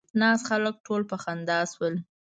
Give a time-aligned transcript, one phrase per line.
[0.19, 1.95] ناست خلک ټول په خندا شول.